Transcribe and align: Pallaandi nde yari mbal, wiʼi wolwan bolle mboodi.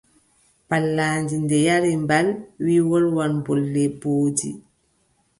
Pallaandi 0.69 1.35
nde 1.43 1.57
yari 1.67 1.91
mbal, 2.03 2.27
wiʼi 2.65 2.81
wolwan 2.89 3.33
bolle 3.45 3.83
mboodi. 3.93 4.49